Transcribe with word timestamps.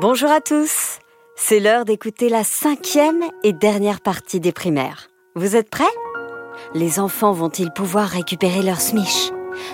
Bonjour 0.00 0.30
à 0.30 0.40
tous. 0.40 0.98
C'est 1.36 1.60
l'heure 1.60 1.84
d'écouter 1.84 2.30
la 2.30 2.44
cinquième 2.44 3.22
et 3.44 3.52
dernière 3.52 4.00
partie 4.00 4.40
des 4.40 4.50
primaires. 4.50 5.08
Vous 5.34 5.54
êtes 5.54 5.68
prêts? 5.68 5.84
Les 6.72 6.98
enfants 6.98 7.32
vont-ils 7.32 7.70
pouvoir 7.70 8.08
récupérer 8.08 8.62
leur 8.62 8.80
smiche? 8.80 9.30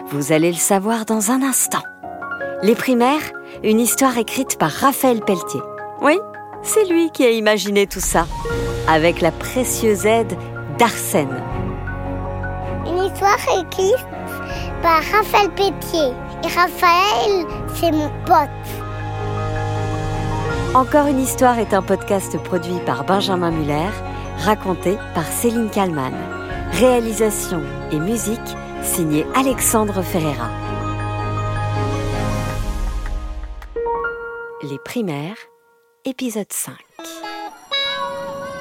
Vous 0.08 0.32
allez 0.32 0.50
le 0.50 0.58
savoir 0.58 1.04
dans 1.04 1.30
un 1.30 1.42
instant. 1.42 1.82
Les 2.62 2.74
primaires, 2.74 3.22
une 3.62 3.78
histoire 3.78 4.18
écrite 4.18 4.58
par 4.58 4.72
Raphaël 4.72 5.20
Pelletier. 5.20 5.60
Oui, 6.03 6.19
c'est 6.62 6.87
lui 6.87 7.10
qui 7.12 7.24
a 7.24 7.30
imaginé 7.30 7.87
tout 7.87 8.00
ça, 8.00 8.26
avec 8.88 9.21
la 9.21 9.30
précieuse 9.30 10.04
aide 10.04 10.37
d'Arsène. 10.78 11.42
Une 12.87 13.04
histoire 13.04 13.38
écrite 13.60 14.06
par 14.82 15.00
Raphaël 15.12 15.50
Pelletier. 15.54 16.12
Et 16.42 16.48
Raphaël, 16.48 17.46
c'est 17.77 17.92
mon 17.92 18.10
pote. 18.24 18.77
Encore 20.74 21.06
une 21.06 21.19
histoire 21.19 21.59
est 21.59 21.73
un 21.73 21.80
podcast 21.80 22.37
produit 22.37 22.79
par 22.84 23.05
Benjamin 23.05 23.51
Muller, 23.51 23.88
raconté 24.37 24.98
par 25.15 25.24
Céline 25.24 25.70
Kallmann. 25.70 26.12
Réalisation 26.73 27.62
et 27.91 27.98
musique 27.98 28.38
signé 28.83 29.24
Alexandre 29.34 30.02
Ferreira. 30.02 30.51
Les 34.62 34.79
primaires, 34.84 35.38
épisode 36.05 36.52
5. 36.52 36.74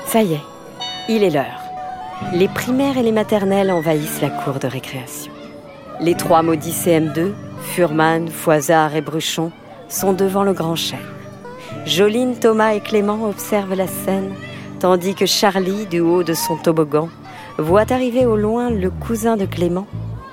Ça 0.06 0.24
y 0.24 0.36
est, 0.36 0.44
il 1.10 1.26
est 1.26 1.30
l'heure. 1.30 1.62
Les 2.32 2.48
primaires 2.48 2.98
et 2.98 3.04
les 3.04 3.12
maternelles 3.12 3.70
envahissent 3.70 4.22
la 4.22 4.30
cour 4.30 4.60
de 4.60 4.68
récréation. 4.68 5.34
Les 6.00 6.16
trois 6.16 6.42
maudits 6.42 6.72
CM2, 6.72 7.34
Furman, 7.62 8.30
Foisard 8.30 8.96
et 8.96 9.02
Bruchon, 9.02 9.52
sont 9.90 10.14
devant 10.14 10.44
le 10.44 10.54
grand 10.54 10.76
chêne. 10.78 11.17
Joline, 11.88 12.36
Thomas 12.38 12.74
et 12.74 12.82
Clément 12.82 13.24
observent 13.24 13.74
la 13.74 13.88
scène, 13.88 14.34
tandis 14.82 15.16
que 15.16 15.26
Charlie, 15.26 15.86
du 15.86 16.02
haut 16.02 16.22
de 16.22 16.34
son 16.34 16.58
toboggan, 16.58 17.08
voit 17.58 17.90
arriver 17.94 18.26
au 18.26 18.36
loin 18.36 18.70
le 18.70 18.90
cousin 18.90 19.38
de 19.38 19.46
Clément, 19.46 19.88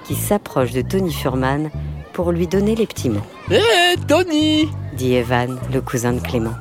qui 0.04 0.16
s'approche 0.16 0.72
de 0.72 0.82
Tony 0.82 1.12
Furman 1.12 1.70
pour 2.12 2.32
lui 2.32 2.48
donner 2.48 2.74
les 2.74 2.86
petits 2.86 3.08
mots. 3.08 3.20
Hé, 3.52 3.60
Tony 4.08 4.68
Dit 4.94 5.14
Evan, 5.14 5.58
le 5.72 5.80
cousin 5.80 6.12
de 6.12 6.20
Clément. 6.20 6.54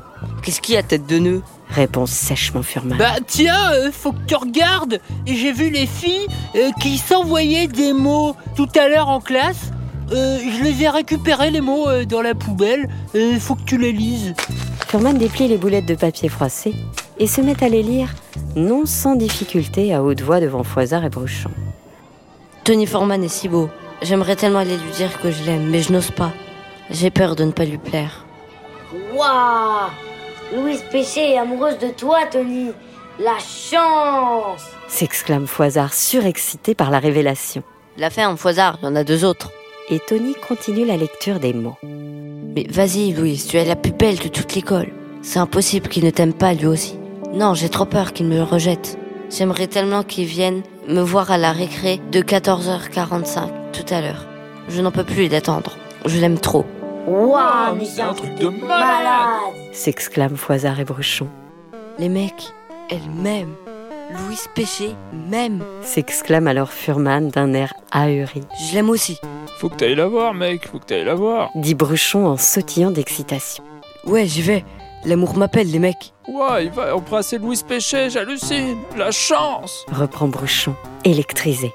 Qu'est-ce 0.43 0.61
qu'il 0.61 0.75
y 0.75 0.77
a, 0.77 0.83
tête 0.83 1.07
de 1.07 1.17
nœud? 1.17 1.41
Réponse 1.69 2.11
sèchement 2.11 2.61
Furman. 2.61 2.97
Bah 2.97 3.15
tiens, 3.25 3.71
euh, 3.73 3.91
faut 3.91 4.11
que 4.11 4.25
tu 4.27 4.35
regardes. 4.35 4.99
J'ai 5.25 5.51
vu 5.51 5.71
les 5.71 5.87
filles 5.87 6.27
euh, 6.55 6.69
qui 6.79 6.99
s'envoyaient 6.99 7.67
des 7.67 7.93
mots 7.93 8.35
tout 8.55 8.69
à 8.75 8.87
l'heure 8.87 9.09
en 9.09 9.19
classe. 9.19 9.71
Euh, 10.13 10.37
je 10.37 10.63
les 10.63 10.83
ai 10.83 10.89
récupérés 10.89 11.49
les 11.49 11.61
mots 11.61 11.89
euh, 11.89 12.05
dans 12.05 12.21
la 12.21 12.35
poubelle. 12.35 12.87
Euh, 13.15 13.39
faut 13.39 13.55
que 13.55 13.63
tu 13.63 13.77
les 13.77 13.91
lises. 13.91 14.35
Furman 14.87 15.17
déplie 15.17 15.47
les 15.47 15.57
boulettes 15.57 15.87
de 15.87 15.95
papier 15.95 16.29
froissé 16.29 16.75
et 17.17 17.25
se 17.25 17.41
met 17.41 17.63
à 17.63 17.69
les 17.69 17.81
lire, 17.81 18.13
non 18.55 18.85
sans 18.85 19.15
difficulté, 19.15 19.93
à 19.93 20.03
haute 20.03 20.21
voix 20.21 20.39
devant 20.39 20.63
Foisard 20.63 21.03
et 21.03 21.09
Bruchon. 21.09 21.49
Tony 22.63 22.85
Forman 22.85 23.23
est 23.23 23.27
si 23.27 23.49
beau. 23.49 23.69
J'aimerais 24.03 24.35
tellement 24.35 24.59
aller 24.59 24.77
lui 24.77 24.91
dire 24.91 25.19
que 25.19 25.31
je 25.31 25.43
l'aime, 25.45 25.69
mais 25.69 25.81
je 25.81 25.91
n'ose 25.91 26.11
pas. 26.11 26.31
J'ai 26.91 27.09
peur 27.09 27.35
de 27.35 27.45
ne 27.45 27.51
pas 27.51 27.65
lui 27.65 27.79
plaire. 27.79 28.25
Waouh 29.15 29.89
Louise 30.55 30.83
Péché 30.91 31.31
est 31.31 31.37
amoureuse 31.39 31.79
de 31.79 31.87
toi, 31.87 32.19
Tony. 32.31 32.69
La 33.19 33.37
chance 33.39 34.61
s'exclame 34.87 35.47
Foisard, 35.47 35.93
surexcité 35.93 36.75
par 36.75 36.91
la 36.91 36.99
révélation. 36.99 37.63
La 37.97 38.11
ferme, 38.11 38.37
Foisard, 38.37 38.77
il 38.81 38.85
y 38.85 38.87
en 38.87 38.95
a 38.95 39.03
deux 39.03 39.25
autres. 39.25 39.51
Et 39.89 39.99
Tony 39.99 40.33
continue 40.47 40.85
la 40.85 40.97
lecture 40.97 41.39
des 41.39 41.53
mots. 41.53 41.77
Mais 41.83 42.65
vas-y, 42.69 43.11
Louise, 43.13 43.47
tu 43.47 43.57
es 43.57 43.65
la 43.65 43.75
plus 43.75 43.91
belle 43.91 44.17
de 44.17 44.27
toute 44.27 44.55
l'école. 44.55 44.91
C'est 45.21 45.39
impossible 45.39 45.87
qu'il 45.89 46.05
ne 46.05 46.09
t'aime 46.09 46.33
pas, 46.33 46.53
lui 46.53 46.67
aussi. 46.67 46.97
Non, 47.33 47.53
j'ai 47.53 47.69
trop 47.69 47.85
peur 47.85 48.13
qu'il 48.13 48.27
me 48.27 48.41
rejette. 48.41 48.97
J'aimerais 49.29 49.67
tellement 49.67 50.03
qu'il 50.03 50.25
vienne 50.25 50.61
me 50.87 51.01
voir 51.01 51.31
à 51.31 51.37
la 51.37 51.51
récré 51.51 51.99
de 52.11 52.21
14h45 52.21 53.49
tout 53.73 53.93
à 53.93 54.01
l'heure. 54.01 54.25
Je 54.69 54.81
n'en 54.81 54.91
peux 54.91 55.03
plus 55.03 55.27
d'attendre. 55.27 55.75
Je 56.05 56.19
l'aime 56.19 56.39
trop. 56.39 56.65
Waouh, 57.07 57.75
mais 57.77 57.85
c'est 57.85 58.01
un 58.01 58.13
truc 58.13 58.35
de 58.35 58.47
malade 58.47 59.53
s'exclament 59.73 60.37
Foisard 60.37 60.79
et 60.79 60.85
Bruchon. 60.85 61.27
Les 61.99 62.09
mecs, 62.09 62.53
elles 62.89 63.09
m'aiment. 63.21 63.55
Louise 64.11 64.47
Péché 64.53 64.95
m'aime. 65.29 65.63
s'exclame 65.81 66.47
alors 66.47 66.71
Furman 66.71 67.29
d'un 67.29 67.53
air 67.53 67.73
ahuri. 67.91 68.41
Je 68.69 68.75
l'aime 68.75 68.89
aussi. 68.89 69.19
Faut 69.63 69.69
que 69.69 69.77
t'ailles 69.77 69.95
la 69.95 70.07
voir, 70.07 70.33
mec, 70.33 70.67
faut 70.67 70.77
que 70.77 70.87
t'ailles 70.87 71.05
la 71.05 71.15
voir. 71.15 71.49
Dit 71.55 71.73
Bruchon 71.73 72.25
en 72.25 72.35
sautillant 72.35 72.91
d'excitation. 72.91 73.63
Ouais, 74.03 74.27
j'y 74.27 74.41
vais. 74.41 74.65
L'amour 75.05 75.37
m'appelle, 75.37 75.71
les 75.71 75.79
mecs. 75.79 76.11
Ouais, 76.27 76.65
il 76.65 76.71
va 76.71 76.93
embrasser 76.93 77.37
Louise 77.37 77.63
Péché, 77.63 78.09
j'hallucine. 78.09 78.75
La 78.97 79.11
chance 79.11 79.85
Reprend 79.89 80.27
Bruchon, 80.27 80.75
électrisé. 81.05 81.71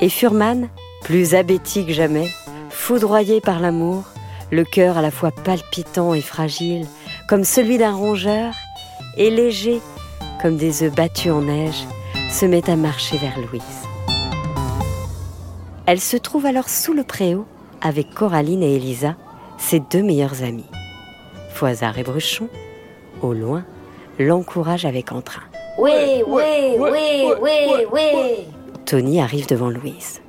Et 0.00 0.08
Furman, 0.08 0.68
plus 1.04 1.36
abéti 1.36 1.86
que 1.86 1.92
jamais, 1.92 2.28
foudroyé 2.70 3.40
par 3.40 3.60
l'amour, 3.60 4.02
le 4.50 4.64
cœur 4.64 4.98
à 4.98 5.02
la 5.02 5.12
fois 5.12 5.30
palpitant 5.30 6.12
et 6.12 6.20
fragile, 6.20 6.88
comme 7.28 7.44
celui 7.44 7.78
d'un 7.78 7.94
rongeur, 7.94 8.52
et 9.16 9.30
léger 9.30 9.80
comme 10.42 10.56
des 10.56 10.82
œufs 10.82 10.92
battus 10.92 11.30
en 11.30 11.42
neige, 11.42 11.86
se 12.32 12.46
met 12.46 12.68
à 12.68 12.74
marcher 12.74 13.16
vers 13.16 13.38
Louise. 13.38 13.62
Elle 15.86 16.00
se 16.00 16.16
trouve 16.16 16.46
alors 16.46 16.68
sous 16.68 16.92
le 16.92 17.02
préau 17.04 17.46
avec 17.80 18.10
Coraline 18.14 18.62
et 18.62 18.76
Elisa, 18.76 19.16
ses 19.58 19.80
deux 19.80 20.02
meilleures 20.02 20.42
amies. 20.42 20.66
Foisard 21.50 21.98
et 21.98 22.02
Bruchon, 22.02 22.48
au 23.22 23.32
loin, 23.32 23.64
l'encouragent 24.18 24.84
avec 24.84 25.12
entrain. 25.12 25.42
Oui, 25.78 26.22
oui, 26.26 26.42
oui, 26.78 27.24
oui, 27.40 27.86
oui 27.92 28.46
Tony 28.84 29.20
arrive 29.20 29.46
devant 29.46 29.70
Louise. 29.70 30.20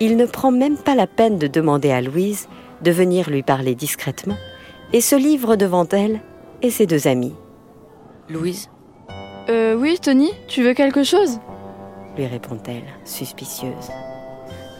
Il 0.00 0.16
ne 0.16 0.26
prend 0.26 0.50
même 0.50 0.76
pas 0.76 0.94
la 0.94 1.06
peine 1.06 1.38
de 1.38 1.46
demander 1.46 1.90
à 1.90 2.00
Louise 2.00 2.48
de 2.82 2.90
venir 2.90 3.30
lui 3.30 3.42
parler 3.42 3.74
discrètement 3.74 4.36
et 4.92 5.00
se 5.00 5.16
livre 5.16 5.56
devant 5.56 5.86
elle 5.88 6.20
et 6.62 6.70
ses 6.70 6.86
deux 6.86 7.06
amis. 7.08 7.34
Louise 8.28 8.68
Euh, 9.48 9.74
oui, 9.74 9.98
Tony, 10.00 10.30
tu 10.48 10.62
veux 10.62 10.74
quelque 10.74 11.04
chose? 11.04 11.38
lui 12.16 12.26
répond-elle, 12.26 12.84
suspicieuse. 13.04 13.90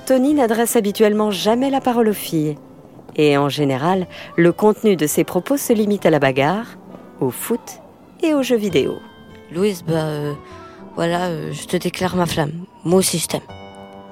Tony 0.06 0.34
n'adresse 0.34 0.76
habituellement 0.76 1.32
jamais 1.32 1.68
la 1.68 1.80
parole 1.80 2.08
aux 2.08 2.12
filles. 2.12 2.56
Et 3.16 3.36
en 3.36 3.48
général, 3.48 4.06
le 4.36 4.52
contenu 4.52 4.94
de 4.94 5.08
ses 5.08 5.24
propos 5.24 5.56
se 5.56 5.72
limite 5.72 6.06
à 6.06 6.10
la 6.10 6.20
bagarre, 6.20 6.78
au 7.20 7.30
foot 7.30 7.80
et 8.22 8.32
aux 8.32 8.42
jeux 8.42 8.56
vidéo. 8.56 8.98
Louise, 9.52 9.82
bah 9.84 10.04
euh, 10.04 10.32
voilà, 10.94 11.26
euh, 11.26 11.52
je 11.52 11.66
te 11.66 11.76
déclare 11.76 12.14
ma 12.14 12.26
flamme. 12.26 12.52
Moi 12.84 13.00
aussi 13.00 13.18
je 13.18 13.26
t'aime. 13.26 13.40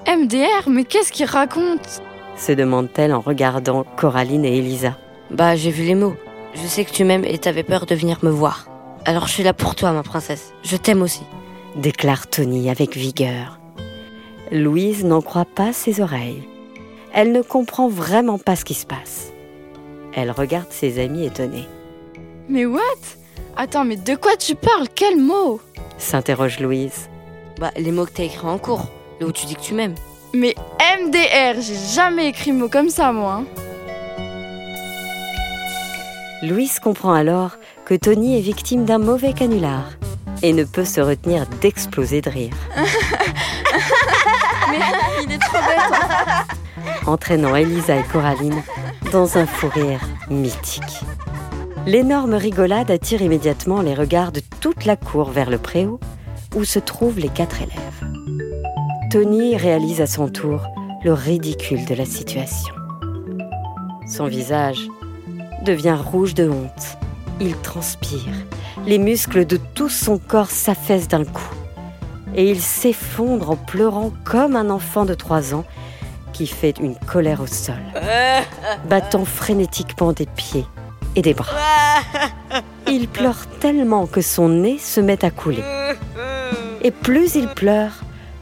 MDR, 0.09 0.69
mais 0.69 0.83
qu'est-ce 0.83 1.13
qu'il 1.13 1.27
raconte? 1.27 2.03
Se 2.37 2.51
demande-t-elle 2.51 3.15
en 3.15 3.21
regardant 3.21 3.85
Coraline 3.97 4.45
et 4.45 4.59
Elisa. 4.59 4.97
Bah 5.31 5.55
j'ai 5.55 5.71
vu 5.71 5.85
les 5.85 5.95
mots. 5.95 6.17
Je 6.55 6.67
sais 6.67 6.85
que 6.85 6.93
tu 6.93 7.05
m'aimes 7.05 7.25
et 7.25 7.39
t'avais 7.39 7.63
peur 7.63 7.87
de 7.87 7.95
venir 7.95 8.19
me 8.23 8.31
voir. 8.31 8.67
Alors 9.05 9.29
je 9.29 9.33
suis 9.35 9.43
là 9.45 9.53
pour 9.53 9.77
toi, 9.77 9.93
ma 9.93 10.03
princesse. 10.03 10.55
Je 10.65 10.77
t'aime 10.77 11.03
aussi. 11.03 11.23
déclare 11.77 12.27
Tony 12.27 12.69
avec 12.69 12.97
vigueur. 12.97 13.61
Louise 14.53 15.05
n'en 15.05 15.23
croit 15.23 15.45
pas 15.47 15.73
ses 15.73 16.01
oreilles. 16.01 16.43
Elle 17.13 17.33
ne 17.33 17.43
comprend 17.43 17.89
vraiment 17.89 18.39
pas 18.39 18.57
ce 18.57 18.65
qui 18.65 18.75
se 18.75 18.87
passe. 18.87 19.33
Elle 20.15 20.31
regarde 20.31 20.71
ses 20.71 21.03
amis 21.03 21.25
étonnés. 21.27 21.67
Mais 22.49 22.67
what? 22.67 22.81
Attends, 23.57 23.85
mais 23.85 23.97
de 23.97 24.15
quoi 24.17 24.37
tu 24.37 24.55
parles? 24.55 24.89
Quel 24.95 25.17
mot? 25.21 25.61
S'interroge 25.99 26.61
Louise. 26.61 27.09
Bah 27.61 27.71
les 27.77 27.93
mots 27.93 28.05
que 28.05 28.11
t'as 28.13 28.25
écrits 28.25 28.47
en 28.47 28.59
cours, 28.59 28.87
là 29.21 29.27
où 29.27 29.33
tu 29.33 29.47
dis 29.47 29.55
que 29.55 29.61
tu 29.61 29.75
m'aimes. 29.75 29.95
Mais 30.35 30.55
MDR, 31.01 31.61
j'ai 31.61 31.77
jamais 31.95 32.29
écrit 32.29 32.51
mot 32.53 32.69
comme 32.69 32.89
ça, 32.91 33.13
moi. 33.13 33.43
hein. 33.43 33.45
Louise 36.43 36.81
comprend 36.81 37.13
alors 37.15 37.53
que 37.87 37.95
Tony 37.95 38.37
est 38.37 38.43
victime 38.43 38.85
d'un 38.85 38.99
mauvais 38.99 39.33
canular 39.33 39.85
et 40.43 40.53
ne 40.53 40.65
peut 40.65 40.85
se 40.85 41.01
retenir 41.01 41.47
d'exploser 41.63 42.21
de 42.21 42.29
rire, 42.29 42.53
entraînant 47.07 47.55
Elisa 47.55 47.97
et 47.97 48.03
Coraline 48.05 48.63
dans 49.13 49.39
un 49.39 49.47
fou 49.47 49.69
rire 49.69 50.01
mythique. 50.31 51.01
L'énorme 51.87 52.35
rigolade 52.35 52.91
attire 52.91 53.23
immédiatement 53.23 53.83
les 53.83 53.95
regards 53.95 54.33
de 54.33 54.41
toute 54.61 54.87
la 54.87 54.97
cour 54.97 55.31
vers 55.31 55.51
le 55.51 55.59
préau 55.59 56.01
où 56.55 56.65
se 56.65 56.79
trouvent 56.79 57.19
les 57.19 57.29
quatre 57.29 57.61
élèves. 57.61 58.05
Tony 59.11 59.57
réalise 59.57 60.01
à 60.01 60.07
son 60.07 60.29
tour 60.29 60.67
le 61.05 61.13
ridicule 61.13 61.85
de 61.85 61.95
la 61.95 62.07
situation. 62.07 62.75
Son 64.09 64.27
visage 64.27 64.89
devient 65.65 65.97
rouge 66.03 66.35
de 66.35 66.49
honte. 66.49 66.99
Il 67.41 67.55
transpire. 67.57 68.33
Les 68.87 68.99
muscles 68.99 69.47
de 69.47 69.59
tout 69.75 69.89
son 69.89 70.19
corps 70.19 70.51
s'affaissent 70.51 71.09
d'un 71.09 71.25
coup. 71.25 71.55
Et 72.35 72.51
il 72.51 72.61
s'effondre 72.61 73.51
en 73.51 73.57
pleurant 73.57 74.13
comme 74.25 74.57
un 74.57 74.71
enfant 74.71 75.05
de 75.05 75.15
trois 75.15 75.55
ans 75.55 75.65
qui 76.35 76.47
fait 76.49 76.77
une 76.81 76.97
colère 76.97 77.41
au 77.41 77.47
sol, 77.47 77.79
battant 78.91 79.25
frénétiquement 79.25 80.13
des 80.13 80.27
pieds 80.27 80.67
et 81.17 81.23
des 81.23 81.33
bras. 81.33 81.55
Il 82.87 83.09
pleure 83.09 83.47
tellement 83.61 84.07
que 84.07 84.21
son 84.21 84.49
nez 84.49 84.79
se 84.79 85.01
met 85.01 85.25
à 85.25 85.31
couler. 85.31 85.63
Et 86.83 86.91
plus 86.91 87.37
il 87.37 87.49
pleure, 87.49 87.93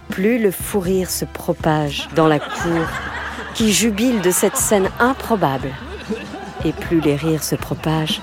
plus 0.08 0.38
le 0.38 0.50
fou 0.50 0.80
rire 0.80 1.10
se 1.10 1.26
propage 1.26 2.08
dans 2.16 2.26
la 2.26 2.40
cour, 2.40 2.86
qui 3.54 3.72
jubile 3.72 4.22
de 4.22 4.30
cette 4.30 4.56
scène 4.56 4.88
improbable. 4.98 5.68
Et 6.64 6.72
plus 6.72 7.00
les 7.00 7.14
rires 7.14 7.44
se 7.44 7.54
propagent, 7.54 8.22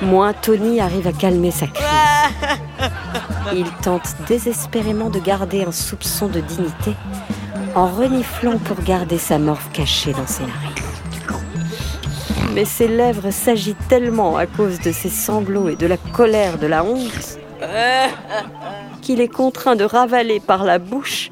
moins 0.00 0.32
Tony 0.32 0.80
arrive 0.80 1.06
à 1.06 1.12
calmer 1.12 1.50
sa 1.50 1.66
crise. 1.66 1.86
Il 3.54 3.70
tente 3.82 4.16
désespérément 4.26 5.10
de 5.10 5.18
garder 5.18 5.64
un 5.64 5.72
soupçon 5.72 6.28
de 6.28 6.40
dignité 6.40 6.94
en 7.74 7.86
reniflant 7.86 8.58
pour 8.58 8.82
garder 8.82 9.18
sa 9.18 9.38
morve 9.38 9.70
cachée 9.72 10.12
dans 10.12 10.26
ses 10.26 10.42
narines. 10.42 10.72
Mais 12.54 12.64
ses 12.66 12.88
lèvres 12.88 13.30
s'agitent 13.30 13.88
tellement 13.88 14.36
à 14.36 14.46
cause 14.46 14.78
de 14.80 14.92
ses 14.92 15.08
sanglots 15.08 15.70
et 15.70 15.76
de 15.76 15.86
la 15.86 15.96
colère 15.96 16.58
de 16.58 16.66
la 16.66 16.84
honte 16.84 17.38
qu'il 19.02 19.20
est 19.20 19.28
contraint 19.28 19.76
de 19.76 19.84
ravaler 19.84 20.38
par 20.38 20.64
la 20.64 20.78
bouche 20.78 21.30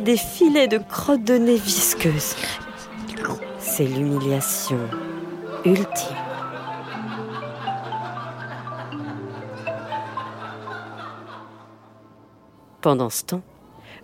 des 0.00 0.16
filets 0.16 0.68
de 0.68 0.78
crottes 0.78 1.24
de 1.24 1.34
nez 1.34 1.56
visqueuses. 1.56 2.36
C'est 3.58 3.84
l'humiliation 3.84 4.78
ultime. 5.64 6.16
Pendant 12.80 13.10
ce 13.10 13.24
temps, 13.24 13.42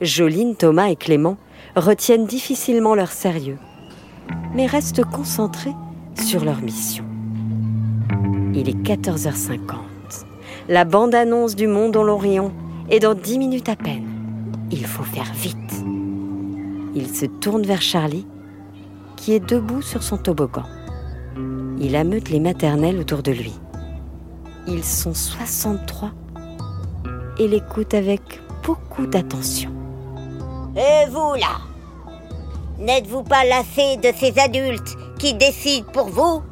Joline, 0.01 0.57
Thomas 0.57 0.89
et 0.89 0.97
Clément 0.97 1.37
retiennent 1.77 2.27
difficilement 2.27 2.95
leur 2.95 3.11
sérieux, 3.11 3.59
mais 4.55 4.67
restent 4.67 5.05
concentrés 5.05 5.75
sur 6.15 6.45
leur 6.45 6.61
mission. 6.61 7.05
Il 8.55 8.69
est 8.69 8.83
14h50. 8.83 9.61
La 10.69 10.85
bande-annonce 10.85 11.57
du 11.57 11.67
Monde 11.67 11.97
en 11.97 12.03
l'Orient 12.03 12.53
est 12.91 13.01
dans 13.01 13.15
10 13.15 13.39
minutes 13.39 13.69
à 13.69 13.77
peine. 13.77 14.07
Il 14.71 14.87
faut 14.87 15.05
faire 15.05 15.33
vite. 15.35 15.85
Il 16.95 17.09
se 17.09 17.27
tourne 17.27 17.63
vers 17.63 17.83
Charlie, 17.83 18.27
qui 19.17 19.33
est 19.33 19.41
debout 19.41 19.83
sur 19.83 20.03
son 20.03 20.17
toboggan. 20.17 20.65
Il 21.79 21.97
ameute 21.97 22.29
les 22.29 22.41
maternelles 22.41 22.99
autour 22.99 23.23
de 23.23 23.33
lui. 23.33 23.55
Ils 24.67 24.85
sont 24.85 25.15
63 25.15 26.11
et 27.39 27.49
l'écoutent 27.49 27.95
avec 27.95 28.41
beaucoup 28.63 29.07
d'attention. 29.07 29.80
Et 30.77 31.07
vous 31.11 31.35
là 31.35 31.59
N'êtes-vous 32.79 33.25
pas 33.25 33.45
lassé 33.45 33.97
de 33.97 34.13
ces 34.17 34.39
adultes 34.39 34.97
qui 35.19 35.35
décident 35.35 35.91
pour 35.93 36.09
vous? 36.09 36.43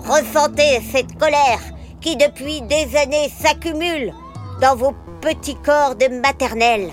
Ressentez 0.00 0.80
cette 0.90 1.16
colère 1.18 1.60
qui 2.00 2.16
depuis 2.16 2.62
des 2.62 2.96
années 2.96 3.30
s'accumule 3.38 4.12
dans 4.60 4.74
vos 4.74 4.92
petits 5.20 5.54
corps 5.54 5.94
de 5.94 6.08
maternelle. 6.20 6.90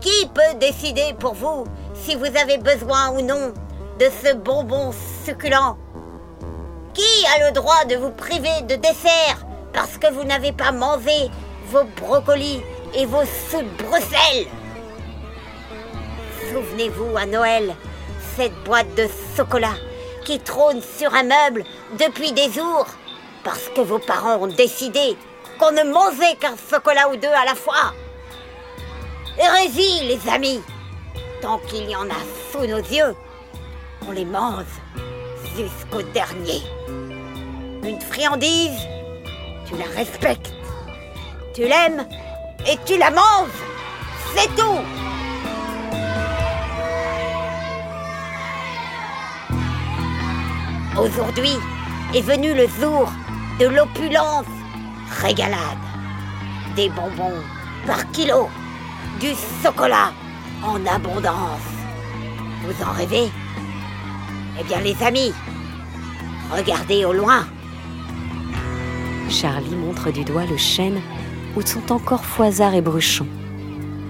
Qui 0.00 0.26
peut 0.34 0.58
décider 0.58 1.14
pour 1.20 1.34
vous 1.34 1.64
si 1.94 2.14
vous 2.14 2.24
avez 2.24 2.56
besoin 2.56 3.10
ou 3.10 3.20
non 3.20 3.52
de 4.00 4.06
ce 4.24 4.34
bonbon 4.34 4.92
succulent? 5.24 5.76
Qui 6.94 7.26
a 7.34 7.48
le 7.48 7.52
droit 7.52 7.84
de 7.84 7.96
vous 7.96 8.12
priver 8.12 8.62
de 8.62 8.76
dessert 8.76 9.44
parce 9.74 9.98
que 9.98 10.10
vous 10.10 10.24
n'avez 10.24 10.52
pas 10.52 10.72
mangé 10.72 11.30
vos 11.70 11.84
brocolis 12.00 12.62
et 12.94 13.04
vos 13.04 13.24
sous 13.50 13.62
Bruxelles? 13.78 14.48
Souvenez-vous 16.52 17.16
à 17.16 17.26
Noël, 17.26 17.74
cette 18.36 18.54
boîte 18.64 18.94
de 18.94 19.08
chocolat 19.36 19.74
qui 20.24 20.38
trône 20.38 20.80
sur 20.80 21.12
un 21.14 21.24
meuble 21.24 21.64
depuis 21.98 22.32
des 22.32 22.50
jours 22.52 22.86
parce 23.42 23.68
que 23.74 23.80
vos 23.80 23.98
parents 23.98 24.36
ont 24.36 24.46
décidé 24.46 25.16
qu'on 25.58 25.72
ne 25.72 25.84
mangeait 25.84 26.36
qu'un 26.36 26.56
chocolat 26.70 27.08
ou 27.10 27.16
deux 27.16 27.28
à 27.28 27.44
la 27.44 27.54
fois. 27.54 27.92
Hérésie, 29.38 30.04
les 30.04 30.30
amis 30.30 30.60
Tant 31.40 31.58
qu'il 31.58 31.88
y 31.88 31.96
en 31.96 32.08
a 32.08 32.50
sous 32.50 32.66
nos 32.66 32.78
yeux, 32.78 33.14
on 34.08 34.12
les 34.12 34.24
mange 34.24 34.64
jusqu'au 35.56 36.02
dernier. 36.02 36.62
Une 37.82 38.00
friandise, 38.00 38.80
tu 39.68 39.76
la 39.76 39.84
respectes, 39.96 40.52
tu 41.54 41.62
l'aimes 41.62 42.06
et 42.66 42.76
tu 42.84 42.98
la 42.98 43.10
manges. 43.10 43.62
C'est 44.34 44.54
tout 44.56 44.95
Aujourd'hui 50.98 51.58
est 52.14 52.22
venu 52.22 52.54
le 52.54 52.66
jour 52.80 53.12
de 53.60 53.66
l'opulence 53.66 54.46
régalade. 55.20 55.76
Des 56.74 56.88
bonbons 56.88 57.42
par 57.86 58.10
kilo, 58.12 58.48
du 59.20 59.28
chocolat 59.62 60.12
en 60.64 60.78
abondance. 60.86 61.68
Vous 62.64 62.82
en 62.82 62.92
rêvez? 62.92 63.30
Eh 64.58 64.64
bien 64.64 64.80
les 64.80 64.96
amis, 65.02 65.34
regardez 66.50 67.04
au 67.04 67.12
loin. 67.12 67.46
Charlie 69.28 69.76
montre 69.76 70.10
du 70.10 70.24
doigt 70.24 70.46
le 70.46 70.56
chêne 70.56 71.02
où 71.56 71.60
sont 71.60 71.92
encore 71.92 72.24
Foisard 72.24 72.72
et 72.72 72.80
Bruchon, 72.80 73.26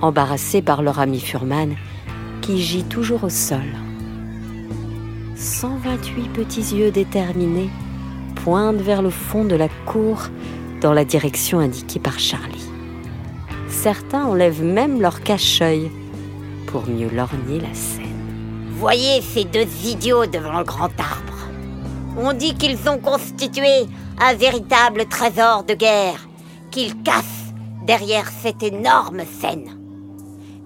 embarrassés 0.02 0.62
par 0.62 0.82
leur 0.82 1.00
ami 1.00 1.18
Furman 1.18 1.74
qui 2.42 2.62
gît 2.62 2.84
toujours 2.84 3.24
au 3.24 3.28
sol. 3.28 3.64
128 5.36 6.32
petits 6.32 6.74
yeux 6.74 6.90
déterminés 6.90 7.68
pointent 8.36 8.80
vers 8.80 9.02
le 9.02 9.10
fond 9.10 9.44
de 9.44 9.54
la 9.54 9.68
cour 9.84 10.22
dans 10.80 10.94
la 10.94 11.04
direction 11.04 11.58
indiquée 11.58 12.00
par 12.00 12.18
Charlie. 12.18 12.64
Certains 13.68 14.24
enlèvent 14.24 14.64
même 14.64 15.00
leur 15.00 15.20
cache-œil 15.20 15.90
pour 16.66 16.88
mieux 16.88 17.10
lorgner 17.10 17.60
la 17.60 17.74
scène. 17.74 18.04
Voyez 18.78 19.20
ces 19.20 19.44
deux 19.44 19.66
idiots 19.84 20.24
devant 20.24 20.58
le 20.58 20.64
grand 20.64 20.90
arbre. 20.98 21.48
On 22.16 22.32
dit 22.32 22.54
qu'ils 22.54 22.88
ont 22.88 22.98
constitué 22.98 23.86
un 24.18 24.32
véritable 24.34 25.04
trésor 25.06 25.64
de 25.64 25.74
guerre 25.74 26.26
qu'ils 26.70 27.02
cassent 27.02 27.52
derrière 27.86 28.30
cette 28.42 28.62
énorme 28.62 29.20
scène. 29.38 29.78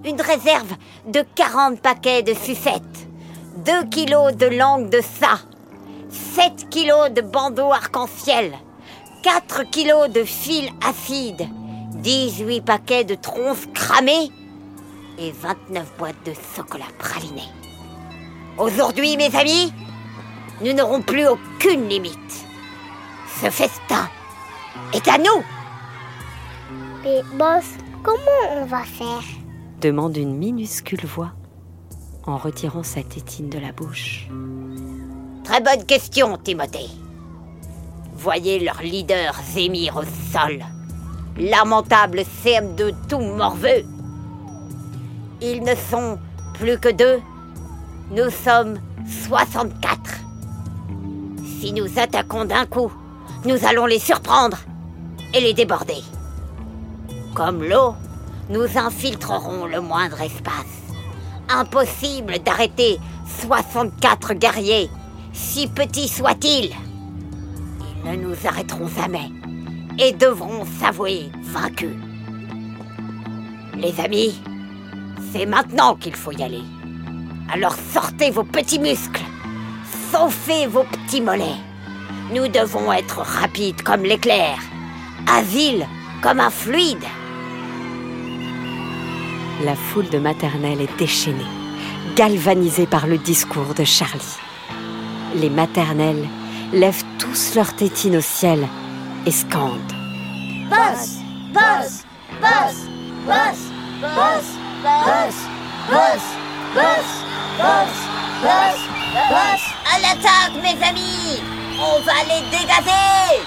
Une 0.05 0.21
réserve 0.21 0.75
de 1.11 1.23
40 1.35 1.81
paquets 1.81 2.23
de 2.23 2.33
sucettes 2.33 3.10
2 3.57 3.89
kilos 3.89 4.35
de 4.37 4.45
langue 4.45 4.89
de 4.89 5.01
ça, 5.01 5.41
7 6.09 6.69
kilos 6.69 7.11
de 7.11 7.21
bandeaux 7.21 7.73
arc-en-ciel, 7.73 8.53
4 9.23 9.63
kilos 9.69 10.09
de 10.09 10.23
fil 10.23 10.69
acide, 10.87 11.49
18 11.95 12.61
paquets 12.61 13.03
de 13.03 13.15
tronces 13.15 13.67
cramées 13.73 14.31
et 15.19 15.31
29 15.31 15.97
boîtes 15.97 16.25
de 16.25 16.33
chocolat 16.55 16.85
praliné. 16.97 17.43
Aujourd'hui, 18.57 19.17
mes 19.17 19.35
amis, 19.35 19.73
nous 20.61 20.71
n'aurons 20.71 21.01
plus 21.01 21.27
aucune 21.27 21.89
limite. 21.89 22.45
Ce 23.41 23.49
festin 23.49 24.09
est 24.93 25.07
à 25.09 25.17
nous. 25.17 25.43
Mais 27.03 27.21
boss, 27.33 27.65
comment 28.01 28.61
on 28.61 28.65
va 28.65 28.83
faire? 28.83 29.23
Demande 29.81 30.15
une 30.15 30.37
minuscule 30.37 31.05
voix 31.05 31.33
en 32.31 32.37
retirant 32.37 32.83
sa 32.83 33.03
tétine 33.03 33.49
de 33.49 33.59
la 33.59 33.71
bouche. 33.71 34.27
Très 35.43 35.61
bonne 35.61 35.85
question, 35.85 36.37
Timothée. 36.37 36.89
Voyez 38.15 38.59
leur 38.59 38.81
leader 38.81 39.35
gémir 39.53 39.97
au 39.97 40.03
sol. 40.31 40.63
Lamentable 41.37 42.21
CM2 42.43 42.93
tout 43.09 43.19
morveux. 43.19 43.83
Ils 45.41 45.63
ne 45.63 45.75
sont 45.75 46.19
plus 46.53 46.77
que 46.77 46.89
deux. 46.89 47.19
Nous 48.11 48.29
sommes 48.29 48.79
64. 49.27 49.99
Si 51.59 51.73
nous 51.73 51.99
attaquons 51.99 52.45
d'un 52.45 52.65
coup, 52.65 52.91
nous 53.45 53.65
allons 53.65 53.85
les 53.85 53.99
surprendre 53.99 54.57
et 55.33 55.41
les 55.41 55.53
déborder. 55.53 56.03
Comme 57.33 57.63
l'eau, 57.63 57.95
nous 58.49 58.77
infiltrerons 58.77 59.65
le 59.65 59.81
moindre 59.81 60.21
espace. 60.21 60.80
Impossible 61.53 62.39
d'arrêter 62.39 62.97
64 63.41 64.33
guerriers, 64.35 64.89
si 65.33 65.67
petits 65.67 66.07
soient-ils. 66.07 66.71
Ils 68.05 68.09
ne 68.09 68.15
nous 68.15 68.35
arrêteront 68.45 68.87
jamais 68.87 69.29
et 69.99 70.13
devront 70.13 70.65
s'avouer 70.79 71.29
vaincus. 71.43 71.97
Les 73.77 73.99
amis, 73.99 74.41
c'est 75.33 75.45
maintenant 75.45 75.95
qu'il 75.95 76.15
faut 76.15 76.31
y 76.31 76.41
aller. 76.41 76.63
Alors 77.51 77.75
sortez 77.93 78.31
vos 78.31 78.45
petits 78.45 78.79
muscles, 78.79 79.21
sauffez 80.11 80.67
vos 80.67 80.85
petits 80.85 81.21
mollets. 81.21 81.59
Nous 82.33 82.47
devons 82.47 82.93
être 82.93 83.19
rapides 83.19 83.81
comme 83.81 84.03
l'éclair, 84.03 84.57
agiles 85.27 85.85
comme 86.21 86.39
un 86.39 86.49
fluide. 86.49 87.03
La 89.63 89.75
foule 89.75 90.09
de 90.09 90.17
maternelles 90.17 90.81
est 90.81 90.97
déchaînée, 90.97 91.45
galvanisée 92.15 92.87
par 92.87 93.05
le 93.05 93.19
discours 93.19 93.75
de 93.75 93.83
Charlie. 93.83 94.37
Les 95.35 95.51
maternelles 95.51 96.27
lèvent 96.73 97.03
tous 97.19 97.53
leurs 97.55 97.75
tétines 97.75 98.17
au 98.17 98.21
ciel 98.21 98.67
et 99.27 99.31
scandent. 99.31 99.93
Boss 100.67 101.19
Boss 101.53 102.03
Boss 102.41 102.87
Boss 103.27 103.57
Boss 104.01 104.45
Boss 104.81 105.35
Boss 105.91 106.23
Boss 106.73 107.03
Boss 107.59 107.91
Boss 108.41 108.79
Boss 109.29 109.61
À 109.93 109.99
l'attaque 109.99 110.55
mes 110.63 110.83
amis 110.83 111.43
On 111.77 111.99
va 112.01 112.23
les 112.23 112.41
dégazer 112.49 113.43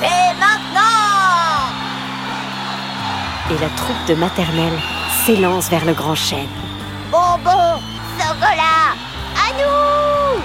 C'est 0.00 0.32
maintenant 0.38 1.68
Et 3.50 3.58
la 3.60 3.68
troupe 3.76 4.06
de 4.08 4.14
maternelle 4.14 4.78
s'élance 5.26 5.70
vers 5.70 5.84
le 5.84 5.92
grand 5.92 6.16
chêne. 6.16 6.48
Bonbon 7.12 7.78
Sogola 8.18 8.96
À 9.36 9.52
nous 9.56 10.42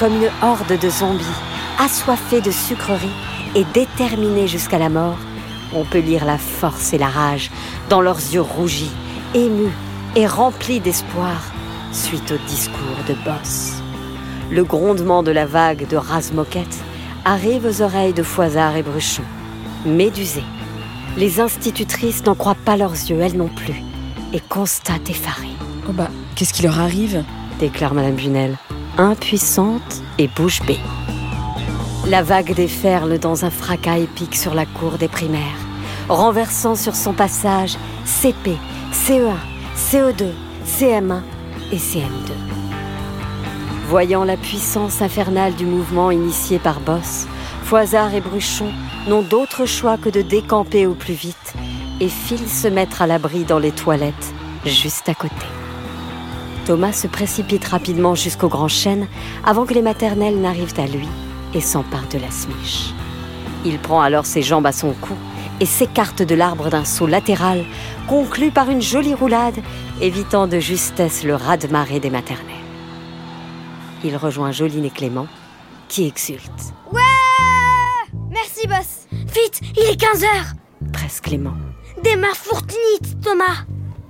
Comme 0.00 0.16
une 0.16 0.30
horde 0.42 0.76
de 0.80 0.90
zombies, 0.90 1.24
assoiffés 1.78 2.40
de 2.40 2.50
sucreries 2.50 3.08
et 3.54 3.64
déterminés 3.72 4.48
jusqu'à 4.48 4.78
la 4.78 4.88
mort, 4.88 5.18
on 5.72 5.84
peut 5.84 6.00
lire 6.00 6.24
la 6.24 6.38
force 6.38 6.92
et 6.92 6.98
la 6.98 7.06
rage 7.06 7.52
dans 7.88 8.00
leurs 8.00 8.18
yeux 8.18 8.40
rougis, 8.40 8.90
émus 9.34 9.72
et 10.16 10.26
remplis 10.26 10.80
d'espoir 10.80 11.52
suite 11.92 12.32
au 12.32 12.48
discours 12.48 13.04
de 13.08 13.14
Boss. 13.24 13.74
Le 14.50 14.64
grondement 14.64 15.22
de 15.22 15.30
la 15.30 15.46
vague 15.46 15.86
de 15.86 15.96
Razmoquette 15.96 16.82
arrive 17.24 17.64
aux 17.64 17.80
oreilles 17.80 18.12
de 18.12 18.24
Foisard 18.24 18.76
et 18.76 18.82
Bruchon. 18.82 19.22
Médusées, 19.84 20.42
les 21.16 21.40
institutrices 21.40 22.24
n'en 22.24 22.34
croient 22.34 22.56
pas 22.64 22.76
leurs 22.76 22.92
yeux, 22.92 23.20
elles 23.20 23.36
non 23.36 23.48
plus, 23.48 23.82
et 24.32 24.40
constatent 24.40 25.10
effarées. 25.10 25.56
Oh 25.88 25.92
bah, 25.92 26.10
qu'est-ce 26.34 26.52
qui 26.52 26.62
leur 26.62 26.80
arrive? 26.80 27.24
Déclare 27.58 27.94
Madame 27.94 28.14
Bunel, 28.14 28.56
impuissante 28.98 30.02
et 30.18 30.28
bouche 30.28 30.60
bée. 30.66 30.80
La 32.06 32.22
vague 32.22 32.54
déferle 32.54 33.18
dans 33.18 33.44
un 33.44 33.50
fracas 33.50 33.98
épique 33.98 34.36
sur 34.36 34.54
la 34.54 34.66
cour 34.66 34.98
des 34.98 35.08
primaires, 35.08 35.40
renversant 36.08 36.74
sur 36.74 36.94
son 36.94 37.12
passage 37.12 37.76
CP, 38.04 38.56
CE1, 38.92 39.34
CO2, 39.76 40.26
CM1 40.66 41.20
et 41.72 41.78
CM2. 41.78 42.32
Voyant 43.88 44.24
la 44.24 44.36
puissance 44.36 45.00
infernale 45.02 45.54
du 45.54 45.64
mouvement 45.64 46.10
initié 46.10 46.58
par 46.58 46.80
Boss, 46.80 47.26
Foisard 47.64 48.14
et 48.14 48.20
Bruchon 48.20 48.68
n'ont 49.08 49.22
d'autre 49.22 49.66
choix 49.66 49.96
que 49.96 50.08
de 50.08 50.22
décamper 50.22 50.86
au 50.86 50.94
plus 50.94 51.14
vite 51.14 51.54
et 52.00 52.08
filent 52.08 52.48
se 52.48 52.68
mettre 52.68 53.02
à 53.02 53.06
l'abri 53.06 53.44
dans 53.44 53.58
les 53.58 53.72
toilettes, 53.72 54.34
juste 54.64 55.08
à 55.08 55.14
côté. 55.14 55.34
Thomas 56.66 56.92
se 56.92 57.06
précipite 57.06 57.64
rapidement 57.64 58.14
jusqu'au 58.14 58.48
grand 58.48 58.68
chêne 58.68 59.06
avant 59.44 59.66
que 59.66 59.74
les 59.74 59.82
maternelles 59.82 60.40
n'arrivent 60.40 60.78
à 60.78 60.86
lui 60.86 61.08
et 61.54 61.60
s'empare 61.60 62.08
de 62.08 62.18
la 62.18 62.30
smiche. 62.30 62.92
Il 63.64 63.78
prend 63.78 64.00
alors 64.00 64.26
ses 64.26 64.42
jambes 64.42 64.66
à 64.66 64.72
son 64.72 64.92
cou 64.92 65.14
et 65.60 65.66
s'écarte 65.66 66.22
de 66.22 66.34
l'arbre 66.34 66.68
d'un 66.68 66.84
saut 66.84 67.06
latéral, 67.06 67.64
conclu 68.08 68.50
par 68.50 68.70
une 68.70 68.82
jolie 68.82 69.14
roulade, 69.14 69.56
évitant 70.00 70.46
de 70.46 70.58
justesse 70.58 71.24
le 71.24 71.34
raz-de-marée 71.34 72.00
des 72.00 72.10
maternelles. 72.10 72.44
Il 74.04 74.16
rejoint 74.16 74.52
Joline 74.52 74.84
et 74.84 74.90
Clément, 74.90 75.26
qui 75.88 76.06
exultent. 76.06 76.74
Ouais 76.92 77.00
Merci, 78.30 78.66
boss 78.66 79.06
Vite, 79.12 79.60
il 79.76 79.84
est 79.84 80.00
15h 80.00 80.92
Presque 80.92 81.24
Clément. 81.24 81.54
Fortnite, 82.34 83.20
Thomas 83.22 83.64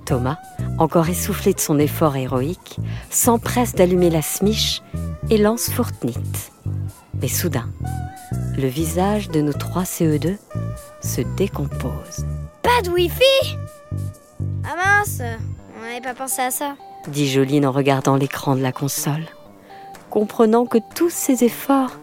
Thomas, 0.05 0.37
encore 0.77 1.09
essoufflé 1.09 1.53
de 1.53 1.59
son 1.59 1.79
effort 1.79 2.15
héroïque, 2.15 2.77
s'empresse 3.09 3.73
d'allumer 3.75 4.09
la 4.09 4.21
smiche 4.21 4.81
et 5.29 5.37
lance 5.37 5.69
Fortnite. 5.69 6.51
Mais 7.21 7.27
soudain, 7.27 7.69
le 8.57 8.67
visage 8.67 9.29
de 9.29 9.41
nos 9.41 9.53
trois 9.53 9.83
CE2 9.83 10.37
se 11.01 11.21
décompose, 11.35 12.25
Pas 12.61 12.81
de 12.83 12.89
Wi-Fi? 12.89 13.57
Ah 14.63 14.75
mince 14.75 15.21
On 15.77 15.81
n'avait 15.81 16.01
pas 16.01 16.13
pensé 16.13 16.41
à 16.41 16.51
ça. 16.51 16.75
dit 17.07 17.29
Joline 17.29 17.65
en 17.65 17.71
regardant 17.71 18.15
l'écran 18.15 18.55
de 18.55 18.61
la 18.61 18.71
console, 18.71 19.25
comprenant 20.09 20.65
que 20.65 20.77
tous 20.95 21.09
ses 21.09 21.43
efforts 21.43 21.97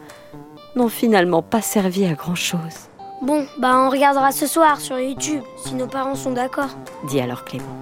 n'ont 0.77 0.89
finalement 0.89 1.43
pas 1.43 1.63
servi 1.63 2.05
à 2.05 2.15
grand-chose, 2.15 2.89
Bon, 3.25 3.47
bah 3.57 3.79
on 3.79 3.89
regardera 3.89 4.33
ce 4.33 4.47
soir 4.47 4.79
sur 4.83 4.99
YouTube, 5.01 5.41
si 5.57 5.75
nos 5.75 5.87
parents 5.87 6.15
sont 6.15 6.33
d'accord. 6.33 6.69
dit 7.09 7.21
alors 7.21 7.45
Clément. 7.45 7.81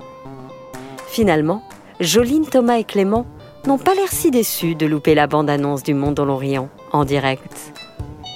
Finalement, 1.08 1.64
Joline, 1.98 2.46
Thomas 2.46 2.76
et 2.76 2.84
Clément 2.84 3.26
n'ont 3.66 3.76
pas 3.76 3.94
l'air 3.94 4.12
si 4.12 4.30
déçus 4.30 4.76
de 4.76 4.86
louper 4.86 5.16
la 5.16 5.26
bande-annonce 5.26 5.82
du 5.82 5.94
Monde 5.94 6.20
Lorient 6.20 6.68
en 6.92 7.04
direct. 7.04 7.72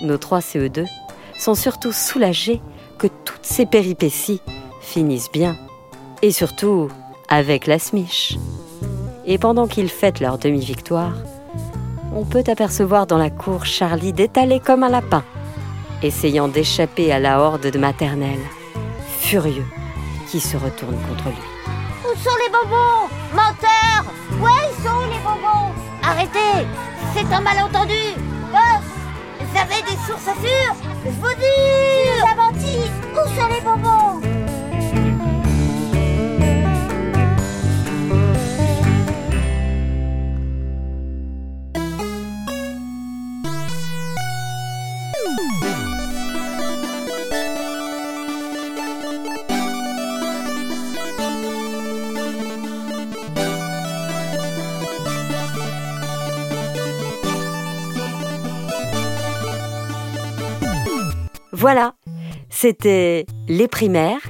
Nos 0.02 0.18
trois 0.18 0.40
CE2 0.40 0.84
sont 1.38 1.54
surtout 1.54 1.92
soulagés 1.92 2.60
que 2.98 3.06
toutes 3.06 3.44
ces 3.46 3.66
péripéties 3.66 4.40
finissent 4.80 5.30
bien. 5.30 5.56
Et 6.22 6.32
surtout 6.32 6.88
avec 7.28 7.68
la 7.68 7.78
smiche. 7.78 8.36
Et 9.26 9.38
pendant 9.38 9.68
qu'ils 9.68 9.90
fêtent 9.90 10.18
leur 10.18 10.38
demi-victoire, 10.38 11.14
on 12.16 12.24
peut 12.24 12.44
apercevoir 12.48 13.06
dans 13.06 13.18
la 13.18 13.30
cour 13.30 13.64
Charlie 13.64 14.12
détalé 14.12 14.58
comme 14.58 14.82
un 14.82 14.88
lapin, 14.88 15.22
essayant 16.02 16.48
d'échapper 16.48 17.12
à 17.12 17.18
la 17.18 17.40
horde 17.40 17.70
de 17.70 17.78
maternelle, 17.78 18.40
furieux, 19.20 19.66
qui 20.28 20.40
se 20.40 20.56
retourne 20.56 20.96
contre 21.08 21.28
lui. 21.28 21.46
Où 22.04 22.16
sont 22.18 22.36
les 22.44 22.50
bonbons 22.52 23.08
Menteur? 23.32 24.04
Où 24.40 24.46
sont 24.82 25.06
les 25.10 25.18
bonbons? 25.20 25.72
Arrêtez 26.02 26.66
C'est 27.14 27.32
un 27.34 27.40
malentendu. 27.40 27.94
Boss 28.52 28.86
Vous 29.40 29.58
avez 29.58 29.82
des 29.82 29.96
sources 30.06 30.24
sûres 30.40 30.76
Je 31.04 31.10
vous 31.10 31.34
dis. 31.34 32.20
Tu 32.20 32.30
as 32.30 32.36
menti. 32.36 32.78
Où 33.12 33.40
sont 33.40 33.48
les 33.48 33.60
bonbons? 33.60 34.25
Voilà, 61.68 61.94
c'était 62.48 63.26
Les 63.48 63.66
Primaires, 63.66 64.20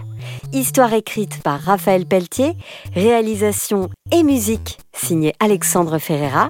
histoire 0.55 0.95
écrite 0.95 1.43
par 1.43 1.61
Raphaël 1.61 2.07
Pelletier, 2.07 2.57
réalisation 2.95 3.90
et 4.11 4.23
musique 4.23 4.78
signée 4.95 5.35
Alexandre 5.38 5.99
Ferreira, 5.99 6.49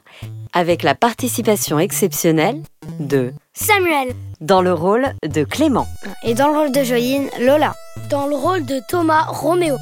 avec 0.52 0.84
la 0.84 0.94
participation 0.94 1.80
exceptionnelle 1.80 2.62
de 3.00 3.32
Samuel 3.52 4.14
dans 4.40 4.62
le 4.62 4.72
rôle 4.72 5.06
de 5.26 5.42
Clément, 5.42 5.88
Et 6.22 6.34
dans 6.34 6.52
le 6.52 6.56
rôle 6.56 6.70
de 6.70 6.84
Joline, 6.84 7.30
Lola. 7.40 7.74
Dans 8.08 8.28
le 8.28 8.36
rôle 8.36 8.64
de 8.64 8.80
Thomas, 8.88 9.24
Roméo. 9.24 9.74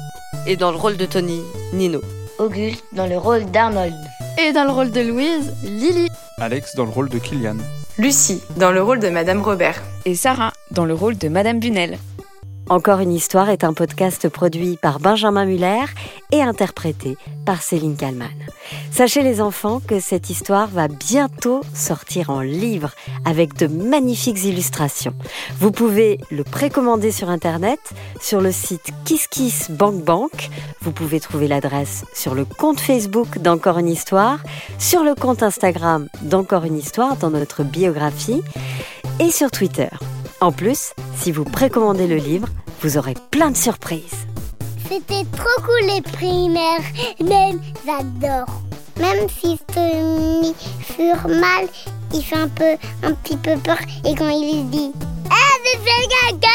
Et 0.47 0.55
dans 0.55 0.71
le 0.71 0.77
rôle 0.77 0.97
de 0.97 1.05
Tony, 1.05 1.43
Nino. 1.71 2.01
Auguste 2.39 2.83
dans 2.93 3.05
le 3.05 3.19
rôle 3.19 3.45
d'Arnold. 3.51 3.93
Et 4.43 4.53
dans 4.53 4.63
le 4.63 4.71
rôle 4.71 4.89
de 4.89 5.01
Louise, 5.01 5.53
Lily. 5.61 6.07
Alex 6.39 6.75
dans 6.75 6.85
le 6.85 6.89
rôle 6.89 7.09
de 7.09 7.19
Kylian. 7.19 7.57
Lucie, 7.99 8.41
dans 8.57 8.71
le 8.71 8.81
rôle 8.81 8.99
de 8.99 9.09
Madame 9.09 9.43
Robert. 9.43 9.83
Et 10.05 10.15
Sarah, 10.15 10.51
dans 10.75 10.85
le 10.85 10.93
rôle 10.93 11.17
de 11.17 11.29
Madame 11.29 11.59
Bunel. 11.59 11.97
Encore 12.67 12.99
une 12.99 13.13
histoire 13.13 13.49
est 13.49 13.63
un 13.63 13.73
podcast 13.73 14.27
produit 14.27 14.77
par 14.81 14.99
Benjamin 14.99 15.45
Muller 15.45 15.85
et 16.31 16.41
interprété 16.41 17.15
par 17.45 17.61
Céline 17.61 17.95
Kallmann. 17.95 18.27
Sachez 18.91 19.21
les 19.21 19.39
enfants 19.39 19.79
que 19.79 19.99
cette 19.99 20.29
histoire 20.29 20.67
va 20.67 20.87
bientôt 20.87 21.61
sortir 21.73 22.29
en 22.29 22.41
livre 22.41 22.91
avec 23.23 23.55
de 23.55 23.67
magnifiques 23.67 24.43
illustrations. 24.43 25.13
Vous 25.59 25.71
pouvez 25.71 26.19
le 26.31 26.43
précommander 26.43 27.11
sur 27.11 27.29
internet 27.29 27.79
sur 28.19 28.41
le 28.41 28.51
site 28.51 28.91
KissKissBankBank. 29.05 30.49
Vous 30.81 30.91
pouvez 30.91 31.19
trouver 31.19 31.47
l'adresse 31.47 32.03
sur 32.13 32.35
le 32.35 32.43
compte 32.43 32.79
Facebook 32.79 33.37
d'Encore 33.37 33.77
une 33.77 33.89
histoire, 33.89 34.39
sur 34.77 35.03
le 35.03 35.15
compte 35.15 35.43
Instagram 35.43 36.09
d'Encore 36.23 36.65
une 36.65 36.77
histoire 36.77 37.15
dans 37.15 37.29
notre 37.29 37.63
biographie 37.63 38.41
et 39.19 39.31
sur 39.31 39.51
Twitter. 39.51 39.89
En 40.41 40.51
plus, 40.51 40.93
si 41.15 41.31
vous 41.31 41.45
précommandez 41.45 42.07
le 42.07 42.17
livre, 42.17 42.49
vous 42.81 42.97
aurez 42.97 43.15
plein 43.31 43.51
de 43.51 43.57
surprises. 43.57 44.27
C'était 44.89 45.25
trop 45.31 45.61
cool 45.63 45.87
les 45.87 46.01
primaires. 46.01 46.83
Même 47.21 47.61
j'adore. 47.85 48.61
Même 48.99 49.27
si 49.29 49.57
Tony 49.73 50.53
Furmal, 50.81 51.67
il 52.13 52.23
fait 52.23 52.35
un 52.35 52.47
peu, 52.47 52.75
un 53.03 53.13
petit 53.13 53.37
peu 53.37 53.57
peur 53.57 53.77
et 54.05 54.15
quand 54.15 54.29
il 54.29 54.69
dit 54.69 54.91
Ah, 55.29 55.57
c'est 55.63 55.79
quelqu'un 55.83 56.45